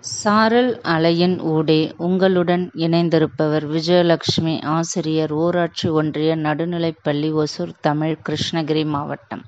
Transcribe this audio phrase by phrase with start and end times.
[0.00, 9.44] சாரல் அலையின் ஊடே உங்களுடன் இணைந்திருப்பவர் விஜயலட்சுமி ஆசிரியர் ஊராட்சி ஒன்றிய நடுநிலைப்பள்ளி ஒசூர் தமிழ் கிருஷ்ணகிரி மாவட்டம்.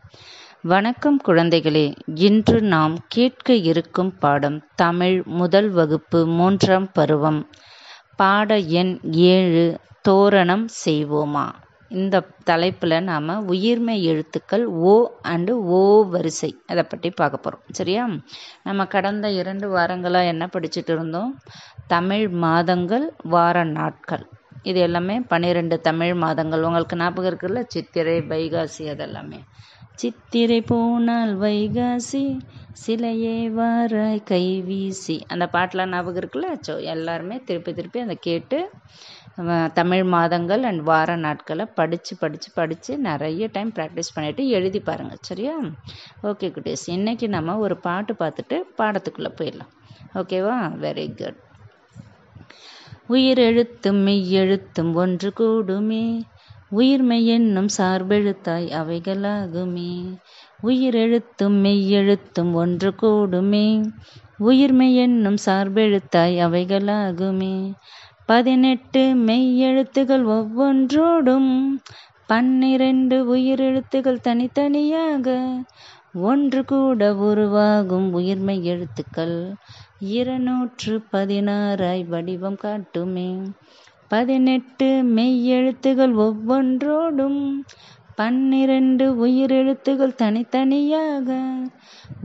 [0.63, 7.51] வணக்கம் குழந்தைகளே இன்று நாம் கேட்க இருக்கும் பாடம் தமிழ் முதல் வகுப்பு மூன்றாம் பருவம்.
[8.17, 11.47] பாட எண் ஏழு தோரணம் செய்வோமா?
[11.93, 14.93] இந்த தலைப்பில் நாம் உயிர்மை எழுத்துக்கள் ஓ
[15.23, 18.05] அண்டு ஓ வரிசை அதை பற்றி பார்க்க போகிறோம் சரியா?
[18.63, 21.33] நம்ம கடந்த இரண்டு வாரங்களாக என்ன படிச்சுட்டு இருந்தோம்?
[21.87, 24.25] தமிழ் மாதங்கள் வார நாட்கள்.
[24.63, 26.63] இது எல்லாமே பன்னிரெண்டு தமிழ் மாதங்கள்.
[26.63, 27.63] உங்களுக்கு ஞாபகம் இருக்குல்ல?
[27.67, 29.41] சித்திரை வைகாசி அதெல்லாமே.
[29.95, 32.25] சித்திரை போனால் வைகாசி
[32.85, 35.17] சிலையே வாராய் கைவீசி.
[35.29, 36.49] அந்த பாட்டெலாம் ஞாபகம் இருக்குல்ல?
[36.67, 38.61] ஸோ எல்லாருமே திருப்பி திருப்பி அதை கேட்டு
[39.75, 45.55] தமிழ் மாதங்கள் அண்ட் வார நாட்களை படித்து படித்து படித்து நிறைய டைம் ப்ராக்டிஸ் பண்ணிவிட்டு எழுதி பாருங்கள் சரியா?
[46.23, 46.85] ஓகே குட்டீஸ்.
[46.87, 49.73] இன்றைக்கி நம்ம ஒரு பாட்டு பார்த்துட்டு பாடத்துக்குள்ளே போயிடலாம்.
[50.15, 51.41] ஓகேவா வெரி குட்
[53.09, 56.05] உயிரெழுத்தும் மெய்யெழுத்தும் ஒன்று கூடுமே.
[56.77, 60.19] உயிர்மை என்னும் சார்பெழுத்தாய் அவைகளாகுமே.
[60.63, 63.67] உயிரெழுத்தும் மெய்யெழுத்தும் ஒன்று கூடுமே.
[64.41, 67.55] உயிர்மை என்னும் சார்பெழுத்தாய் அவைகளாகுமே.
[68.27, 71.51] பதினெட்டு மெய்யெழுத்துகள் ஒவ்வொன்றோடும்
[72.27, 75.27] பன்னிரண்டு உயிரெழுத்துகள் தனித்தனியாக
[76.15, 79.37] ஒன்று கூட உருவாகும் உயிர்மை எழுத்துக்கள்.
[79.99, 83.29] இருநூற்று பதினாறாய் வடிவம் காட்டுமே.
[84.09, 87.41] பதினெட்டு மெய்யெழுத்துகள் ஒவ்வொன்றோடும்
[88.15, 91.29] பன்னிரண்டு உயிரெழுத்துகள் தனித்தனியாக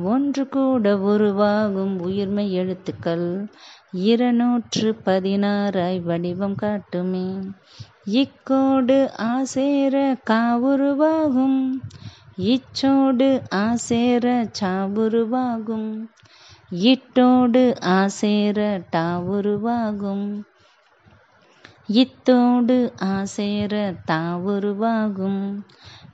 [0.03, 3.27] ஒன்று கூட உருவாகும் உயிர்மை எழுத்துக்கள்.
[3.91, 7.53] இருநூற்று பதினாறாய் வடிவம் காட்டுமே.
[8.05, 11.71] இக்கோடு ஆசேர காவுருவாகும்.
[12.37, 16.07] இச்சோடு ஆசேர சாவுருவாகும்.
[16.71, 20.43] இட்டோடு ஆசேர டாவுருவாகும்.
[21.87, 25.63] இத்தோடு ஆசேர தாவுருவாகும்.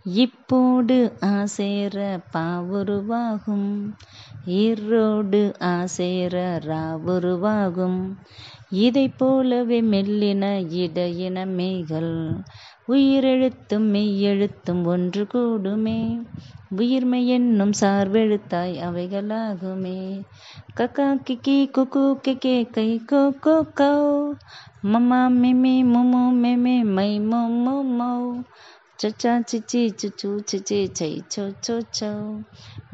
[0.03, 3.93] இப்போடு ஆசேர பாவுருவாகும்.
[4.47, 8.15] ஈரோடு ஆசேர ராவுருவாகும்
[8.69, 12.41] இதை போலவே மெல்லின இடையின மெய்கள்
[12.87, 16.21] உயிரெழுத்தும் மெய்யெழுத்தும் ஒன்று கூடுமே.
[16.77, 20.21] உயிர்மை என்னும் சார்பெழுத்தாய் அவைகளாகுமே.
[20.75, 24.33] கக்கா கிக்கி குக்கு கே கை கோ கோ கௌ.
[24.83, 28.43] மம்மா மெமே முமு மெமே மை மோ மோ மௌ.
[28.99, 32.09] சச்சா சிச்சி சுச்சு சிச்சி சை சோ சோ சோ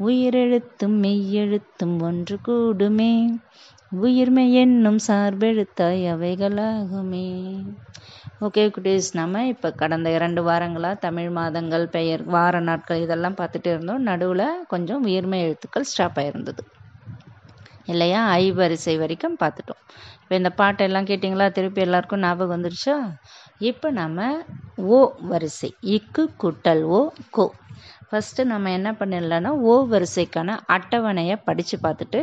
[0.00, 3.12] உயிரெழுத்தும் மெய்யெழுத்தும் ஒன்று கூடுமே
[3.98, 7.28] உயிர்மை என்னும் சார்பெழுத்தாய் அவைகளாகுமே
[8.40, 14.02] ஓகே குட்டீஸ் நம்ம இப்போ கடந்த இரண்டு வாரங்களாக தமிழ் மாதங்கள் பெயர் வார நாட்கள் இதெல்லாம் பார்த்துட்டு இருந்தோம்
[14.02, 16.64] நடுவில் கொஞ்சம் உயிர்மை எழுத்துக்கள் ஸ்டாப் ஆயிருந்தது
[17.86, 19.82] இல்லையா ஐ வரிசை வரைக்கும் பார்த்துட்டோம்
[20.22, 22.96] இப்போ இந்த பாட்டெல்லாம் கேட்டிங்களா திருப்பி எல்லாருக்கும் ஞாபகம் வந்துருச்சா
[23.68, 24.28] இப்போ நம்ம
[24.76, 24.98] ஓ
[25.30, 27.00] வரிசை இக்கு குட்டல் ஓ
[27.30, 27.44] கோ.
[28.10, 32.20] ஃபஸ்ட்டு நம்ம என்ன பண்ணிடலான்னா ஓ வரிசைக்கான அட்டவணையை படித்து பார்த்துட்டு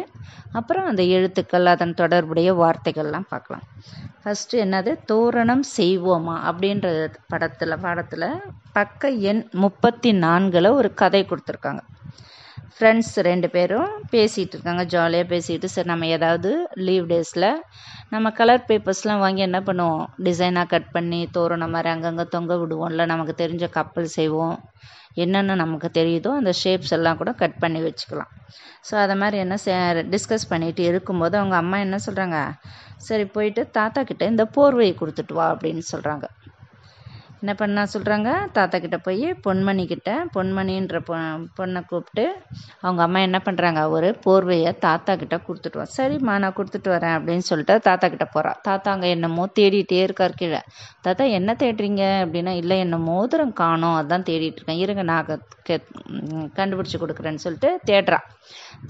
[0.51, 3.65] அப்புறம் அந்த எழுத்துக்கள் அதன் தொடர்புடைய வார்த்தைகள்லாம் பார்க்கலாம்.
[4.23, 4.93] ஃபஸ்ட்டு என்னது?
[5.05, 6.35] தோரணம் செய்வோமா?
[6.49, 8.27] அப்படின்ற படத்தில் பாடத்தில்
[8.73, 11.79] பக்க எண் முப்பத்தி நான்கில் ஒரு கதை கொடுத்துருக்காங்க.
[12.77, 14.83] ஃப்ரெண்ட்ஸ் ரெண்டு பேரும் பேசிகிட்டு இருக்காங்க.
[14.93, 16.49] ஜாலியாக பேசிக்கிட்டு சரி நம்ம ஏதாவது
[16.87, 17.47] லீவ் டேஸில்
[18.13, 20.03] நம்ம கலர் பேப்பர்ஸ்லாம் வாங்கி என்ன பண்ணுவோம்?
[20.25, 24.55] டிசைனாக கட் பண்ணி தோரணம் மாதிரி அங்கங்கே தொங்க விடுவோம்ல நமக்கு தெரிஞ்ச கப்பல் செய்வோம்.
[25.23, 28.31] என்னென்ன நமக்கு தெரியுதோ அந்த ஷேப்ஸ் எல்லாம் கூட கட் பண்ணி வச்சுக்கலாம்.
[28.89, 29.57] ஸோ அதை மாதிரி என்ன
[30.15, 32.39] டிஸ்கஸ் பண்ணிட்டு இருக்கும்போது அவங்க அம்மா என்ன சொல்கிறாங்க
[33.07, 36.27] சரி போயிட்டு தாத்தா கிட்டே இந்த போர்வையை கொடுத்துட்டு வா அப்படின்னு சொல்கிறாங்க
[37.41, 41.15] என்ன பண்ண சொல்கிறாங்க தாத்தா கிட்ட போய் பொன்மணி கிட்ட பொன்மணின்ற பொ
[41.57, 42.23] பொண்ணை கூப்பிட்டு
[42.83, 45.85] அவங்க அம்மா என்ன பண்ணுறாங்க ஒரு போர்வையை தாத்தா கிட்ட கொடுத்துட்டு வா.
[45.97, 50.61] சரிம்மா நான் கொடுத்துட்டு வரேன் அப்படின்னு சொல்லிட்டு தாத்தா கிட்ட போகிறா தாத்தா அங்கே என்னமோ தேடிட்டே இருக்கார் கீழே.
[51.07, 52.03] தாத்தா என்ன தேடுறீங்க?
[52.23, 53.97] அப்படின்னா இல்லை என்ன மோதிரம் காணோம்.
[54.01, 54.81] அதான் தேடிட்டு இருக்கேன்.
[54.85, 55.29] இருங்க நான்
[56.59, 58.19] கண்டுபிடிச்சி கொடுக்குறேன்னு சொல்லிட்டு தேடுறா.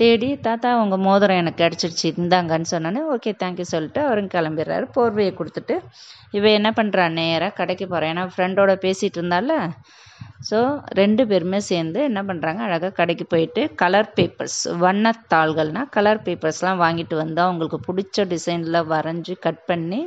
[0.02, 2.08] தேடி தாத்தா உங்கள் மோதிரம் எனக்கு கிடச்சிருச்சு.
[2.24, 4.88] இந்தாங்கன்னு சொன்னோன்னே ஓகே தேங்க்யூ சொல்லிட்டு அவரும் கிளம்பிடுறாரு.
[4.98, 5.76] போர்வையை கொடுத்துட்டு
[6.38, 9.54] இவன் என்ன பண்ணுறான் நேராக கடைக்கு போகிறான் ஏன்னா ஃப்ரெண்டோட பேசிகிட்டு இருந்தால
[10.50, 10.58] ஸோ
[10.94, 17.42] ரெண்டு பேருமே சேர்ந்து என்ன பண்ணுறாங்க அழகாக கடைக்கு போயிட்டு கலர் பேப்பர்ஸ் வண்ணத்தாள்கள்னால் கலர் பேப்பர்ஸ்லாம் வாங்கிட்டு வந்து
[17.42, 20.02] அவங்களுக்கு பிடிச்ச டிசைனில் வரைஞ்சி கட் பண்ணி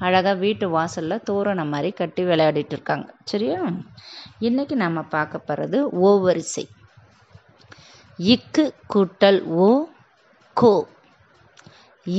[0.00, 3.58] அழகாக வீட்டு வாசலில் தோரணம் மாதிரி கட்டி விளையாடிட்டு இருக்காங்க சரியா?
[4.40, 6.64] இன்றைக்கி நம்ம பார்க்க போகிறது ஓவரிசை
[8.18, 8.64] இக்கு
[8.94, 9.68] கூட்டல் ஓ
[10.56, 10.74] கோ.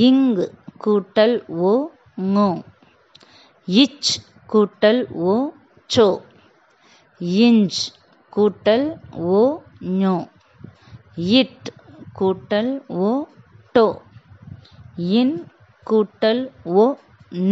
[0.08, 0.46] இங்கு
[0.86, 1.36] கூட்டல்
[1.66, 1.74] ஓ
[2.28, 2.50] ngோ
[3.68, 4.14] இச்
[4.54, 5.34] கூட்டல் ஓ
[5.90, 6.08] சோ.
[7.20, 7.80] இஞ்ச்
[8.34, 8.86] கூட்டல்
[9.34, 9.42] ஓ
[10.00, 10.16] ஞோ.
[11.40, 11.68] இட்
[12.20, 13.10] கூட்டல் ஓ
[13.76, 13.86] டோ.
[14.96, 15.36] இன்
[15.88, 16.86] கூட்டல் ஓ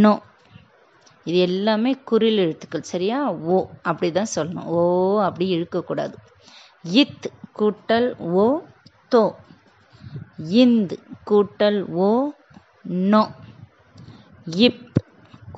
[0.04, 0.14] நோ.
[1.26, 3.32] இது எல்லாமே குறில் எழுத்துக்கள் சரியா?
[3.32, 4.66] ஓ அப்படி தான் சொல்லணும்.
[4.66, 4.80] ஓ
[5.22, 6.16] அப்படி இழுக்கக்கூடாது.
[6.84, 7.28] இத்
[7.60, 8.46] கூட்டல் ஓ
[9.12, 9.24] தோ.
[10.62, 10.94] இந்த்
[11.30, 12.12] கூட்டல் ஓ
[13.12, 13.24] நோ.
[14.48, 14.84] இப்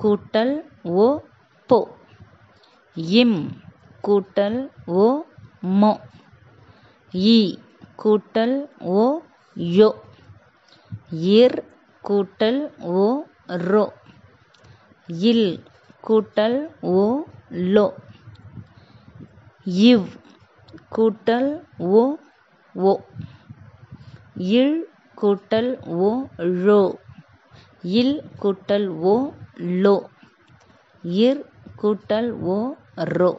[0.02, 1.06] கூட்டல் ஓ
[1.70, 1.78] போ
[3.20, 3.38] இம்
[4.04, 4.58] கூட்டல்
[5.02, 5.06] ஓ
[5.80, 5.92] மோ.
[7.14, 7.38] இ
[8.02, 8.56] கூட்டல்
[8.96, 9.04] ஓ
[9.76, 9.88] யோ.
[11.34, 11.56] இர்
[12.04, 12.60] கூட்டல்
[12.96, 13.06] ஓ
[13.66, 13.84] ரோ.
[15.30, 15.46] இல்
[16.04, 16.58] கூட்டல்
[16.94, 17.04] ஓ
[17.74, 17.86] லோ.
[19.88, 20.08] இவ்
[20.96, 21.50] கூட்டல்
[21.94, 22.02] ஓ
[22.74, 22.94] ஓ
[24.54, 24.76] இழ்
[25.20, 25.70] கூட்டல்
[26.02, 26.10] ஓ
[26.64, 26.80] ழோ
[27.94, 29.14] இல் கூட்டல் ஓ
[29.84, 29.96] லோ.
[31.24, 31.40] இர்
[31.74, 32.58] கூட்டல் ஓ
[33.16, 33.32] ரோ.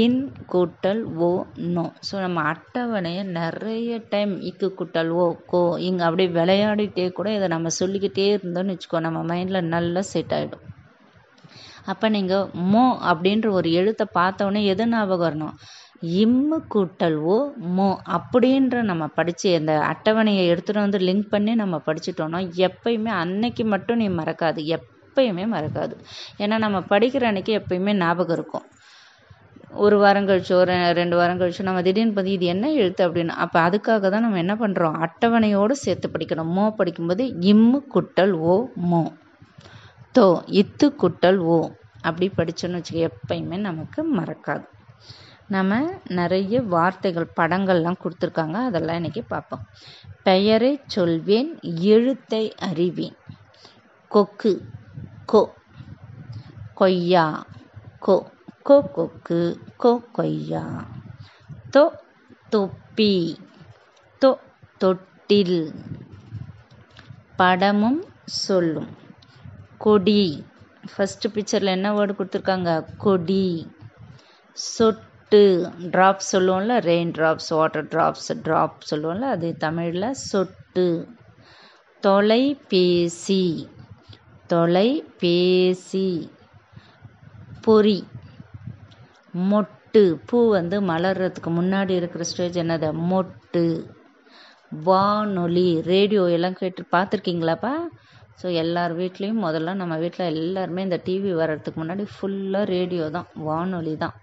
[0.00, 0.18] இன்
[0.52, 1.30] கூட்டல் ஓ
[1.74, 1.84] நோ.
[2.08, 7.72] ஸோ நம்ம அட்டவணையை நிறைய டைம் இக்கு கூட்டல் ஓ கோ இங்கே அப்படியே விளையாடிட்டே கூட இதை நம்ம
[7.80, 10.66] சொல்லிக்கிட்டே இருந்தோம்னு வச்சுக்கோ நம்ம மைண்டில் நல்லா செட் ஆகிடும்
[11.90, 15.54] அப்போ நீங்கள் மோ அப்படின்ற ஒரு எழுத்தை பார்த்தோன்னே எது ஞாபகம் வரணும்?
[16.20, 17.36] இம்மு கூட்டல் ஓ
[17.76, 17.86] மோ
[18.16, 24.06] அப்படின்ற நம்ம படித்து அந்த அட்டவணையை எடுத்துகிட்டு வந்து லிங்க் பண்ணி நம்ம படிச்சிட்டோன்னா எப்பயுமே அன்னைக்கு மட்டும் நீ
[24.20, 24.62] மறக்காது.
[25.10, 25.94] எப்பயுமே மறக்காது.
[26.38, 28.66] ஏன்னா நம்ம படிக்கிற அன்னைக்கு எப்பயுமே ஞாபகம் இருக்கும்.
[29.74, 30.56] ஒரு வாரம் கழிச்சோ
[30.92, 33.34] ரெண்டு வாரம் கழிச்சோ நம்ம திடீர்னு பார்த்து இது என்ன எழுத்து அப்படின்னு?
[33.44, 36.50] அப்போ அதுக்காக தான் நம்ம என்ன பண்ணுறோம் அட்டவணையோடு சேர்த்து படிக்கணும்.
[36.56, 39.02] மோ படிக்கும்போது இம்மு குட்டல் ஓ மோ.
[40.18, 41.70] தோ இத்து குட்டல் ஓ.
[42.02, 44.64] அப்படி படித்தோன்னு வச்சுக்க எப்பயுமே நமக்கு மறக்காது.
[45.46, 48.52] நம்ம நிறைய வார்த்தைகள் படங்கள்லாம் கொடுத்துருக்காங்க.
[48.52, 49.64] அதெல்லாம் இன்றைக்கி பார்ப்போம்.
[50.22, 51.58] பெயரை சொல்வேன்
[51.94, 53.16] எழுத்தை அறிவேன்.
[54.08, 54.52] கொக்கு.
[55.30, 55.40] கொ.
[56.74, 57.24] கொய்யா.
[57.98, 58.16] கொ.
[58.62, 59.40] கொ கொக்கு
[59.76, 60.62] கொ கொய்யா.
[61.70, 61.82] தொ
[62.50, 63.12] தொப்பி.
[64.22, 64.30] தொ
[64.78, 65.58] தொட்டில்.
[67.36, 68.90] படமும் சொல்லும்.
[69.78, 70.22] கொடி.
[70.92, 72.96] ஃபஸ்ட்டு பிக்சரில் என்ன வேர்டு கொடுத்துருக்காங்க?
[72.96, 73.44] கொடி.
[74.56, 75.42] சொட்டு.
[75.90, 76.76] ட்ராப் சொல்லுவோம்ல?
[76.80, 79.28] Rain drops water drops drop சொல்லுவோம்ல?
[79.28, 80.86] அது தமிழில் சொட்டு.
[82.02, 83.42] தொலைபேசி.
[84.50, 86.30] தொலைபேசி.
[87.60, 88.04] பொறி.
[89.34, 90.02] மொட்டு.
[90.26, 92.88] பூ வந்து மலர்றதுக்கு முன்னாடி இருக்கிற ஸ்டேஜ் என்னது?
[93.10, 93.64] மொட்டு.
[94.84, 97.72] வானொலி ரேடியோ எல்லாம் கேட்டு பார்த்துருக்கீங்களாப்பா?
[98.42, 103.96] ஸோ எல்லார் வீட்லேயும் முதல்ல நம்ம வீட்டில் எல்லாருமே இந்த டிவி வர்றதுக்கு முன்னாடி ஃபுல்லாக ரேடியோ தான் வானொலி
[103.96, 104.14] தான்.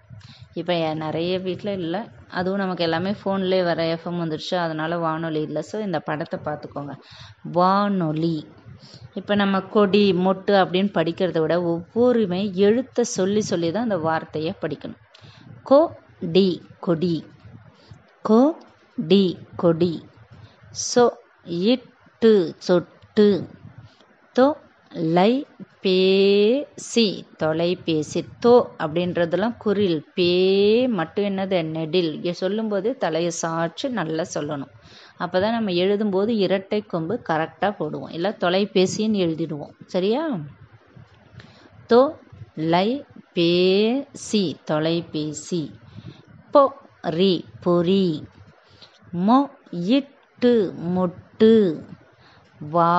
[0.54, 2.00] இப்போ நிறைய வீட்டில் இல்லை.
[2.28, 5.62] அதுவும் நமக்கு எல்லாமே ஃபோன்லேயே வர எஃப்எம் வந்துடுச்சு அதனால் வானொலி இல்லை.
[5.72, 6.94] ஸோ இந்த படத்தை பார்த்துக்கோங்க.
[7.52, 8.36] வானொலி.
[9.14, 15.00] இப்போ நம்ம கொடி மொட்டு அப்படின்னு படிக்கிறத விட ஒவ்வொருமே எழுத்தை சொல்லி சொல்லி தான் அந்த வார்த்தையை படிக்கணும்.
[15.64, 15.80] கோ
[16.34, 16.48] டி
[16.80, 17.16] கொடி.
[18.24, 18.40] கோ
[18.98, 19.22] டி
[19.56, 19.92] கொடி.
[20.86, 21.04] சொ
[21.70, 22.32] இட்டு
[22.68, 23.28] சொட்டு.
[24.36, 24.46] தொ
[25.16, 25.32] லை
[25.82, 27.06] பேசி
[27.40, 28.20] தொலைபேசி.
[28.44, 28.52] தோ
[28.82, 30.30] அப்படின்றதெல்லாம் குரில் பே
[30.98, 31.58] மட்டும் என்னது?
[31.76, 32.10] நெடில்.
[32.16, 34.72] இங்கே சொல்லும்போது தலையை சாய்ச்சி நல்லா சொல்லணும்.
[35.18, 38.10] அப்போ தான் நம்ம எழுதும்போது இரட்டை கொம்பு கரெக்டாக போடுவோம்.
[38.10, 39.74] இல்லை தொலைபேசின்னு எழுதிடுவோம்.
[39.86, 40.22] சரியா?
[41.90, 42.00] தோ
[42.66, 42.88] லை
[43.32, 45.62] பேசி தொலைபேசி.
[46.50, 46.62] பொ
[47.10, 48.06] ரி பொறி.
[49.26, 49.38] மொ
[49.92, 50.52] இட்டு
[50.96, 51.52] மொட்டு.
[52.60, 52.92] வா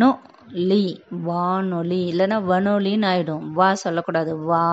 [0.00, 0.10] நொ
[0.68, 0.84] லி
[1.22, 2.00] வானொலி.
[2.12, 4.38] இல்லைன்னா வனொலின்னு ஆகிடும் வா சொல்லக்கூடாது.
[4.44, 4.64] வா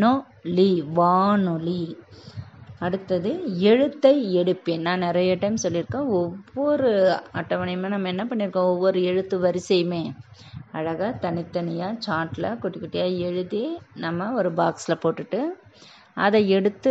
[0.00, 0.12] நொ
[0.56, 1.82] லி வானொலி.
[2.86, 3.30] அடுத்தது
[3.70, 4.84] எழுத்தை எடுப்பேன்.
[4.86, 6.08] நான் நிறைய டைம் சொல்லியிருக்கேன்.
[6.20, 6.88] ஒவ்வொரு
[7.40, 8.70] அட்டவணையுமே நம்ம என்ன பண்ணியிருக்கோம்?
[8.74, 10.02] ஒவ்வொரு எழுத்து வரிசையுமே
[10.78, 13.62] அழகாக தனித்தனியாக சார்ட்டில் குட்டி குட்டியாக எழுதி
[14.04, 15.40] நம்ம ஒரு பாக்ஸில் போட்டுட்டு
[16.24, 16.90] அதை எடுத்து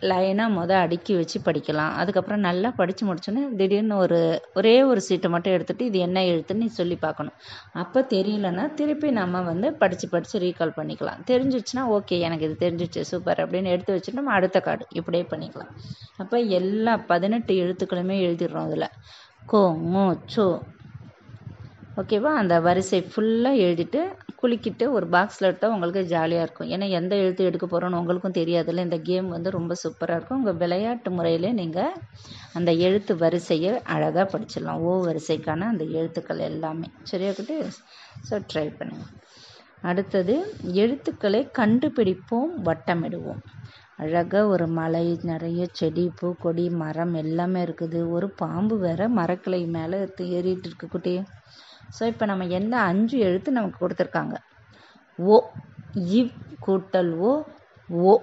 [0.00, 1.92] லைனாக மொதல் அடுக்கி வச்சு படிக்கலாம்.
[1.94, 6.96] அதுக்கப்புறம் நல்லா படித்து முடிச்சோன்னே திடீர்னு ஒரு ஒரே ஒரு சீட்டை மட்டும் எடுத்துகிட்டு இது என்ன எழுத்துன்னு சொல்லி
[6.96, 7.34] பார்க்கணும்.
[7.72, 11.20] அப்போ தெரியலன்னா திருப்பி நம்ம வந்து படித்து படித்து ரீகால் பண்ணிக்கலாம்.
[11.26, 15.72] தெரிஞ்சிச்சுன்னா ஓகே எனக்கு இது தெரிஞ்சிச்சு சூப்பர் அப்படின்னு எடுத்து வச்சுட்டு நம்ம அடுத்த கார்டு இப்படியே பண்ணிக்கலாம்.
[16.16, 18.88] அப்போ எல்லா பதினெட்டு எழுத்துக்களுமே எழுதிடுறோம் அதில்.
[19.46, 20.60] கோ மோ சோ.
[21.96, 26.70] ஓகேவா அந்த வரிசை ஃபுல்லாக எழுதிட்டு குலுக்கிட்டு ஒரு பாக்ஸில் எடுத்தால் உங்களுக்கு ஜாலியாக இருக்கும்.
[26.74, 28.86] ஏன்னா எந்த எழுத்து எடுக்க போகிறோன்னு உங்களுக்கும் தெரியாதுல்ல.
[28.88, 30.38] இந்த கேம் வந்து ரொம்ப சூப்பராக இருக்கும்.
[30.38, 31.94] உங்கள் விளையாட்டு முறையில் நீங்கள்
[32.58, 34.82] அந்த எழுத்து வரிசையை அழகாக படிச்சிடலாம்.
[34.88, 36.88] ஓ வரிசைக்கான அந்த எழுத்துக்கள் எல்லாமே.
[37.12, 37.58] சரியா கிட்டே?
[38.28, 39.12] ஸோ ட்ரை பண்ணுங்கள்
[39.90, 40.34] அடுத்தது
[40.82, 43.42] எழுத்துக்களை கண்டுபிடிப்போம் வட்டமிடுவோம்.
[44.02, 48.00] அழகாக ஒரு மலை நிறைய செடி பூ கொடி மரம் எல்லாமே இருக்குது.
[48.16, 49.98] ஒரு பாம்பு வேற மரக்கிளை மேலே
[50.36, 51.14] ஏறிட்டு இருக்கு குட்டி.
[51.94, 54.34] ஸோ இப்போ நம்ம என்ன அஞ்சு எழுத்து நமக்கு கொடுத்துருக்காங்க?
[55.18, 55.36] ஓ
[56.14, 56.32] இவ்
[56.66, 57.32] கூட்டல் ஓ
[58.06, 58.14] ஓ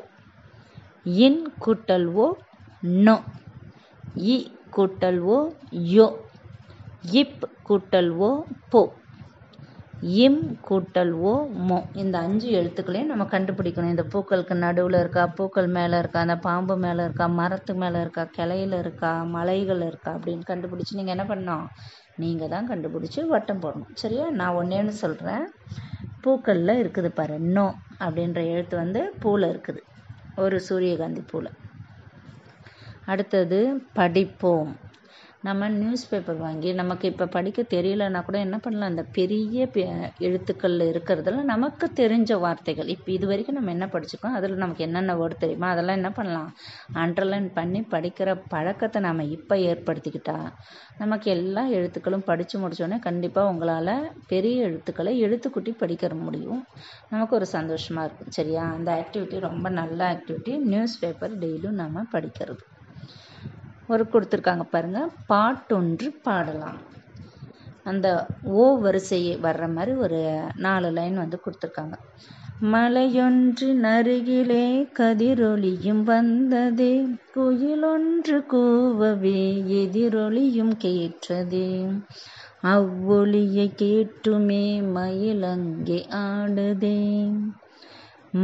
[1.19, 2.25] இன் கூட்டல் ஓ
[3.05, 3.15] நோ.
[4.27, 4.35] இ
[4.75, 5.37] கூட்டல் ஓ
[5.93, 6.07] யோ.
[7.21, 8.29] இப் கூட்டல் ஓ
[8.69, 8.81] போ.
[10.01, 11.33] இம் கூட்டல் ஓ
[11.67, 11.77] மோ.
[11.93, 13.89] இந்த அஞ்சு எழுத்துக்களையும் நம்ம கண்டுபிடிக்கணும்.
[13.89, 18.73] இந்த பூக்களுக்கு நடுவில் இருக்கா பூக்கள் மேலே இருக்கா அந்த பாம்பு மேலே இருக்கா மரத்து மேலே இருக்கா கிளையில்
[18.73, 21.65] இருக்கா மலைகள் இருக்கா அப்படின்னு கண்டுபிடிச்சி நீங்கள் என்ன பண்ணோம்
[22.15, 23.91] நீங்கள் தான் கண்டுபிடிச்சி வட்டம் போடணும்.
[23.93, 24.29] சரியா?
[24.29, 25.45] நான் ஒன்றேன்னு சொல்கிறேன்
[26.21, 29.81] பூக்களில் இருக்குது பாரு நோ அப்படின்ற எழுத்து வந்து பூவில் இருக்குது.
[30.35, 31.51] ஒரு சூரியகாந்தி பூவில்
[33.05, 34.75] அடுத்தது படிப்போம்.
[35.47, 38.91] நம்ம நியூஸ் பேப்பர் வாங்கி நமக்கு இப்போ படிக்க தெரியலன்னா கூட என்ன பண்ணலாம்?
[38.91, 39.67] அந்த பெரிய
[40.27, 42.89] எழுத்துக்களில் இருக்கிறதுல நமக்கு தெரிஞ்ச வார்த்தைகள்.
[42.95, 44.35] இப்போ இது வரைக்கும் நம்ம என்ன படிச்சிருக்கோம்?
[44.39, 46.51] அதில் நமக்கு என்னென்ன வேர்டு தெரியுமோ அதெல்லாம் என்ன பண்ணலாம்?
[47.03, 50.37] அண்டர்லைன் பண்ணி படிக்கிற பழக்கத்தை நம்ம இப்போ ஏற்படுத்திக்கிட்டா
[50.97, 53.93] நமக்கு எல்லா எழுத்துக்களும் படித்து முடித்தோடனே கண்டிப்பாக உங்களால்
[54.33, 56.61] பெரிய எழுத்துக்களை எழுத்துக்குட்டி படிக்கிற முடியும்.
[57.09, 58.65] நமக்கு ஒரு சந்தோஷமாக இருக்கும் சரியா?
[58.77, 62.61] அந்த ஆக்டிவிட்டி ரொம்ப நல்ல ஆக்டிவிட்டி நியூஸ் பேப்பர் டெய்லியும் நம்ம படிக்கிறது.
[63.91, 66.79] ஒரு கொடுத்துருக்காங்க பாருங்கள் பாட்டொன்று பாடலாம்.
[67.83, 68.07] அந்த
[68.59, 70.19] ஓ வரிசை வர்ற மாதிரி ஒரு
[70.57, 71.95] நாலு லைன் வந்து கொடுத்துருக்காங்க.
[72.73, 74.65] மலையொன்றின் அருகிலே
[74.97, 76.93] கதிரொலியும் வந்ததே
[77.35, 79.41] குயிலொன்று கூவவே
[79.79, 81.69] எதிரொலியும் கேட்டதே
[82.73, 84.65] அவ்வொலியை கேட்டுமே
[84.97, 86.99] மயிலங்கே ஆடுதே.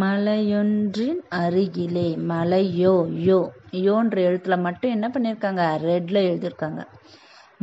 [0.01, 2.95] மலையொன்றின் அருகிலே மலையோ
[3.27, 3.39] யோ
[3.71, 6.87] யோன்ற எழுத்துல மட்டும் என்ன பண்ணியிருக்காங்க ரெட்ல எழுதியிருக்காங்க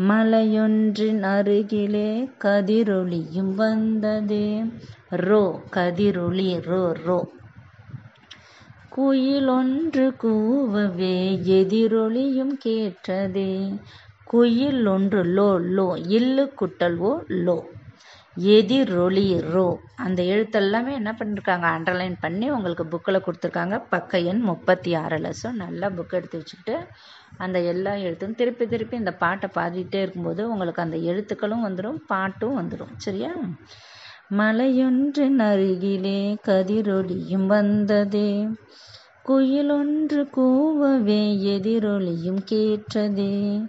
[0.00, 4.64] மலையொன்றின் அருகிலே கதிரொளியும் வந்ததே.
[5.08, 7.28] ரோ கதிரொளி ரோ ரோ.
[8.88, 13.78] குயில் ஒன்று கூவவே எதிரொலியும் கேட்டதே.
[14.24, 15.96] குயில் ஒன்று லோ லோ.
[16.08, 17.64] இல்லு குட்டல் ஓ லோ.
[18.36, 23.82] எதிரொலி ரோ அந்த எழுத்தெல்லாமே என்ன பண்ணியிருக்காங்க அண்டர்லைன் பண்ணி உங்களுக்கு புக்கில் கொடுத்துருக்காங்க.
[23.90, 26.86] பக்க எண் முப்பத்தி ஆறில் ஸோ நல்லா புக் எடுத்து வச்சுக்கிட்டு
[27.38, 32.94] அந்த எல்லா எழுத்தும் திருப்பி திருப்பி இந்த பாட்டை பாடிட்டே இருக்கும்போது உங்களுக்கு அந்த எழுத்துக்களும் வந்துடும் பாட்டும் வந்துடும்
[32.96, 33.32] சரியா?
[34.32, 38.48] மலையொன்றின் அருகிலே கதிரொலியும் வந்ததே.
[39.28, 41.22] குயிலொன்று கூவவே
[41.56, 43.62] எதிரொலியும் கேட்டதே.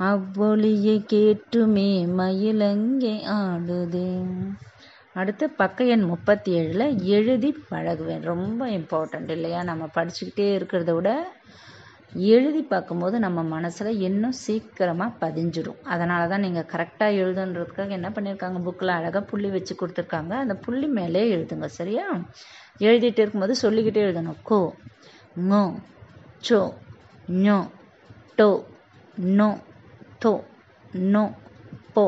[0.00, 4.08] அவ்வொளியை கேட்டுமே மயிலங்கே ஆடுதே.
[5.12, 8.22] அடுத்து பக்க எண் முப்பத்தி ஏழில் எழுதி பழகுவேன்.
[8.22, 9.62] ரொம்ப இம்பார்ட்டண்ட் இல்லையா?
[9.62, 11.10] நம்ம படிச்சுக்கிட்டே இருக்கிறத விட
[12.14, 18.96] எழுதி பார்க்கும்போது நம்ம மனசில் இன்னும் சீக்கிரமாக பதிஞ்சிடும் அதனால தான் நீங்கள் கரெக்டாக எழுதுன்றதுக்காக என்ன பண்ணியிருக்காங்க புக்கில்
[18.96, 20.30] அழகாக புள்ளி வச்சு கொடுத்துருக்காங்க.
[20.30, 22.06] அந்த புள்ளி மேலே எழுதுங்க சரியா?
[22.78, 24.72] எழுதிட்டு இருக்கும்போது சொல்லிக்கிட்டே எழுதணும் கோ
[25.48, 25.74] ngோ
[26.48, 26.72] சோ
[27.28, 27.58] ஞோ
[28.34, 28.64] டோ
[29.38, 29.48] நோ
[30.24, 30.32] தோ
[30.92, 31.24] நோ
[31.92, 32.04] போ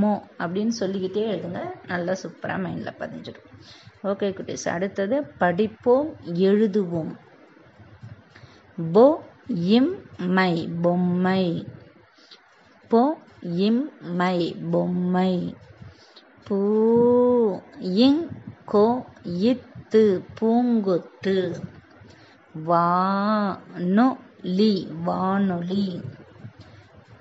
[0.00, 1.60] மோ அப்படின்னு சொல்லிக்கிட்டே எழுதுங்க.
[1.86, 3.48] நல்லா சூப்பராக மைண்டில் பதிஞ்சிடும்.
[4.04, 4.68] ஓகே குட்டீஸ்.
[4.68, 7.12] அடுத்தது படிப்போம் எழுதுவோம்.
[8.92, 9.24] போ
[9.76, 11.66] இம் மை பொம்மை.
[12.88, 15.56] போ இம் மை பொம்மை.
[16.44, 16.58] பூ
[17.80, 18.22] இங்
[18.64, 18.86] கோ
[19.24, 20.04] இத்து
[20.40, 21.62] பூங்கொத்து.
[22.68, 22.86] வா
[23.96, 24.72] நொ லி
[25.04, 26.00] வானொலி.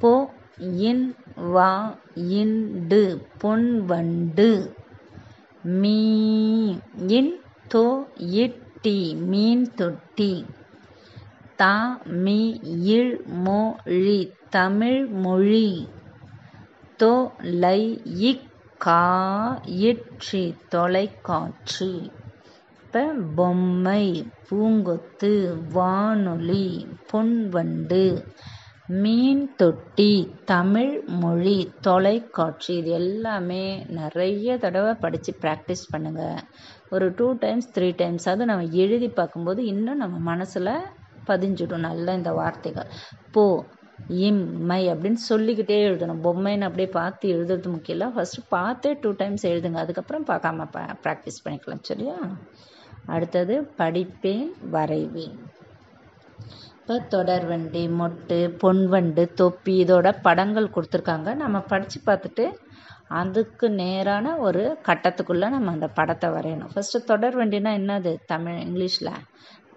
[0.01, 0.11] பொ
[0.89, 1.05] இன்
[1.53, 1.71] வா
[2.37, 2.99] இண்டு
[3.41, 4.47] பொன்வண்டு
[5.79, 5.99] மீ
[7.17, 7.33] இன்
[7.73, 7.83] தோ
[8.41, 8.99] இட்டி
[9.31, 10.45] மீன் தொட்டி.
[11.55, 11.73] தா
[12.23, 12.39] மி
[12.89, 13.13] இழ்
[13.45, 15.69] மொழி தமிழ் மொழி.
[16.99, 17.11] தொ
[17.63, 17.81] லை
[18.29, 19.03] இக் கா
[19.87, 21.91] இற்றி தொலைக்காட்சி.
[22.83, 23.03] இப்போ
[23.35, 24.05] பொம்மை
[24.47, 25.33] பூங்கொத்து
[25.71, 26.65] வானொலி
[27.11, 28.03] பொன்வண்டு
[28.91, 36.39] மீன் தொட்டி தமிழ் மொழி தொலைக்காட்சி இது எல்லாமே நிறைய தடவை படித்து ப்ராக்டிஸ் பண்ணுங்கள்
[36.89, 40.71] ஒரு டூ டைம்ஸ் த்ரீ டைம்ஸ் அது நம்ம எழுதி பார்க்கும்போது இன்னும் நம்ம மனசில்
[41.27, 42.87] பதிஞ்சிடும் நல்ல இந்த வார்த்தைகள்.
[43.31, 43.65] போ
[44.07, 46.23] இம் மை அப்படின்னு சொல்லிக்கிட்டே எழுதணும்.
[46.23, 48.07] பொம்மைன்னு அப்படியே பார்த்து எழுதுறது முக்கியம் இல்லை.
[48.15, 49.73] ஃபஸ்ட்டு பார்த்தே டூ டைம்ஸ் எழுதுங்க.
[49.73, 50.67] அதுக்கப்புறம் பார்க்காம
[51.03, 51.81] ப்ராக்டிஸ் பண்ணிக்கலாம்.
[51.81, 52.17] சரியா?
[53.05, 55.39] அடுத்தது படிப்பேன் வரைவேன்.
[56.89, 61.35] இப்போ தொடர்வண்டி மொட்டு பொன்வண்டு தொப்பி இதோட படங்கள் கொடுத்துருக்காங்க.
[61.35, 62.45] நம்ம படித்து பார்த்துட்டு
[63.07, 66.71] அதுக்கு நேரான ஒரு கட்டத்துக்குள்ளே நம்ம அந்த படத்தை வரையணும்.
[66.73, 68.13] ஃபஸ்ட்டு தொடர்வண்டினா என்னது?
[68.25, 69.11] தமிழ் இங்கிலீஷில்.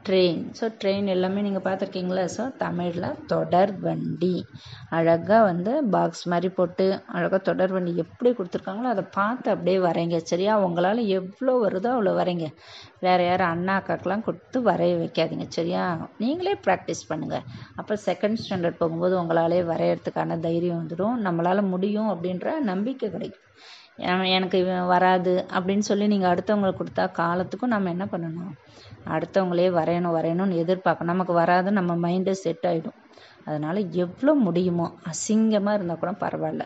[0.07, 2.23] ட்ரெயின் ஸோ ட்ரெயின் எல்லாமே நீங்கள் பார்த்துருக்கீங்களா?
[2.37, 4.33] ஸோ தமிழில் தொடர் வண்டி.
[4.97, 10.55] அழகாக வந்து பாக்ஸ் மாதிரி போட்டு அழகாக தொடர் வண்டி எப்படி கொடுத்துருக்காங்களோ அதை பார்த்து அப்படியே வரைங்க சரியா?
[10.67, 12.49] உங்களால் எவ்வளோ வருதோ அவ்வளோ வரைங்க
[13.07, 15.47] வேறு யாரும் அண்ணா அக்காக்கெலாம் கொடுத்து வரைய வைக்காதீங்க.
[15.59, 15.85] சரியா?
[16.25, 17.47] நீங்களே ப்ராக்டிஸ் பண்ணுங்கள்
[17.83, 23.49] அப்போ செகண்ட் ஸ்டாண்டர்ட் போகும்போது உங்களாலே வரையறதுக்கான தைரியம் வந்துடும் நம்மளால் முடியும் அப்படின்ற நம்பிக்கை கிடைக்கும்.
[24.37, 24.59] எனக்கு
[24.93, 28.53] வராது அப்படின்னு சொல்லி நீங்கள் அடுத்தவங்களுக்கு கொடுத்தா காலத்துக்கும் நம்ம என்ன பண்ணணும்?
[29.15, 31.13] அடுத்தவங்களே வரையணும் வரையணும்னு எதிர்பார்க்கணும்.
[31.15, 32.99] நமக்கு வராது நம்ம மைண்டு செட் ஆகிடும்
[33.47, 36.65] அதனால் எவ்வளோ முடியுமோ அசிங்கமாக இருந்தால் கூட பரவாயில்ல.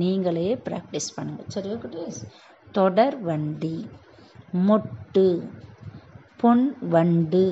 [0.00, 2.20] நீங்களே ப்ராக்டிஸ் பண்ணுங்கள் சரியா குட்டீஸ்?
[2.78, 3.76] தொடர் வண்டி
[4.68, 5.26] மொட்டு
[6.42, 7.44] பொன் வண்டு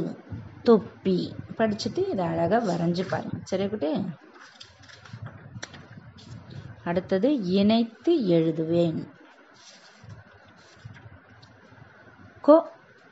[0.68, 1.18] தொப்பி.
[1.58, 3.90] படிச்சுட்டு இதை அழகாக வரைஞ்சி பாருங்கள் சரியா குட்டி
[6.84, 8.98] அடுத்தது இணைத்து எழுதுவேன்.
[12.40, 12.56] கோ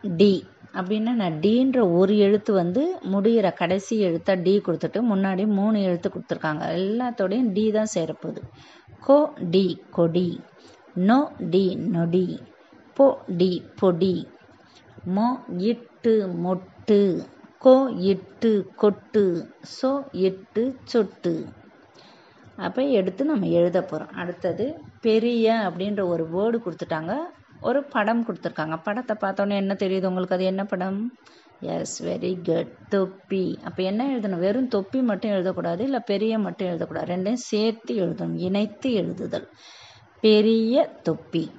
[0.05, 0.33] டி
[0.75, 6.65] அப்படின்னா நான் டீன்ற ஒரு எழுத்து வந்து முடிகிற கடைசி எழுத்தை டி கொடுத்துட்டு முன்னாடி மூணு எழுத்து கொடுத்துருக்காங்க.
[6.79, 8.43] எல்லாத்தோடையும் டி தான் சேரப்போகுது.
[9.01, 9.19] கோ
[9.51, 10.41] டி கொடி.
[11.09, 11.19] நோ
[11.51, 12.27] டி நொடி.
[12.97, 13.51] பொ டி
[13.81, 14.15] பொடி.
[15.15, 15.29] மோ
[15.71, 16.15] இட்டு
[16.45, 17.01] மொட்டு.
[17.59, 17.75] கோ
[18.13, 19.25] இட்டு கொட்டு.
[19.81, 21.35] சோ இட்டு சொட்டு.
[22.57, 27.17] அப்போ எடுத்து நம்ம எழுத போகிறோம் அடுத்தது பெரிய அப்படின்ற ஒரு வேர்டு கொடுத்துட்டாங்க.
[27.61, 28.83] ஒரு படம் கொடுத்துருக்காங்க.
[28.83, 30.35] படத்தை பார்த்தோன்னே என்ன தெரியுது உங்களுக்கு?
[30.35, 31.13] அது என்ன படம்?
[31.61, 33.59] எஸ் வெரி குட் தொப்பி.
[33.65, 34.39] அப்போ என்ன எழுதணும்?
[34.39, 37.11] வெறும் தொப்பி மட்டும் எழுதக்கூடாது இல்லை பெரிய மட்டும் எழுதக்கூடாது.
[37.15, 38.37] ரெண்டையும் சேர்த்து எழுதணும்.
[38.37, 39.47] இணைத்து எழுதுதல்.
[40.21, 41.51] பெரிய தொப்பி.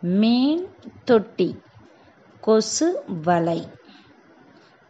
[0.00, 0.68] மீன்
[1.04, 1.60] தொட்டி.
[2.40, 3.68] கொசு வலை.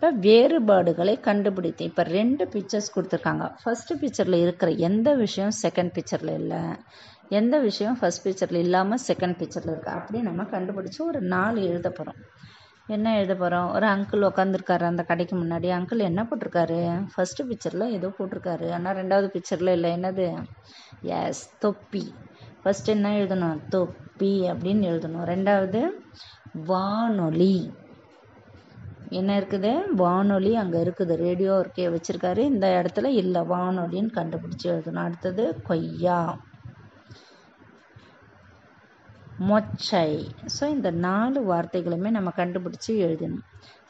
[0.01, 3.47] இப்போ வேறுபாடுகளை கண்டுபிடித்து இப்போ ரெண்டு பிக்சர்ஸ் கொடுத்துருக்காங்க.
[3.63, 6.61] ஃபஸ்ட்டு பிக்சரில் இருக்கிற எந்த விஷயம் செகண்ட் பிக்சரில் இல்லை?
[7.29, 12.21] எந்த விஷயம் ஃபஸ்ட் பிக்சரில் இல்லாமல் செகண்ட் பிக்சரில் இருக்குது அப்படி நம்ம கண்டுபிடிச்சி ஒரு நாலு எழுத போகிறோம்
[12.89, 15.69] என்ன எழுத போகிறோம் ஒரு அங்கிள் உட்காந்துருக்காரு அந்த கடைக்கு முன்னாடி.
[15.77, 16.81] அங்கிள் என்ன போட்டிருக்காரு?
[17.13, 18.73] ஃபஸ்ட்டு பிக்சரில் ஏதோ போட்டிருக்காரு.
[18.73, 19.91] ஆனால் ரெண்டாவது பிக்சரில் இல்லை.
[19.99, 20.27] என்னது?
[21.03, 22.15] எஸ் தொப்பி.
[22.65, 23.61] ஃபஸ்ட் என்ன எழுதணும்?
[23.69, 25.29] தொப்பி அப்படின்னு எழுதணும்.
[25.35, 25.83] ரெண்டாவது
[26.67, 27.55] வானொலி.
[29.19, 29.71] என்ன இருக்குது?
[30.03, 31.15] வானொலி அங்கே இருக்குது.
[31.25, 32.43] ரேடியோ இருக்கே வச்சுருக்காரு.
[32.53, 35.07] இந்த இடத்துல இல்லை வானொலின்னு கண்டுபிடிச்சி எழுதணும்.
[35.09, 36.21] அடுத்தது கொய்யா.
[39.51, 40.09] மொச்சை.
[40.55, 43.45] ஸோ இந்த நாலு வார்த்தைகளுமே நம்ம கண்டுபிடிச்சி எழுதணும்.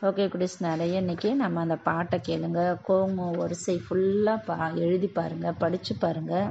[0.08, 2.60] ஓகே குடிஸ் நிறைய இன்றைக்கி நம்ம அந்த பாட்டை கேளுங்க.
[2.88, 6.48] கோமோ வரிசை ஃபுல்லாக பா எழுதி பாருங்கள் படித்து பாருங்கள்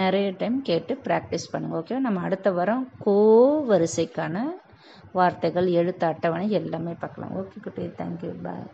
[0.00, 3.16] நிறைய டைம் கேட்டு ப்ராக்டிஸ் பண்ணுங்கள் ஓகே நம்ம அடுத்த வாரம் கோ
[3.72, 4.36] வரிசைக்கான
[5.18, 7.34] வார்த்தைகள் எழுத்து அட்டவணை எல்லாமே பார்க்கலாம்.
[7.40, 8.66] ஓகே குட்டி தேங்க்யூ பாய்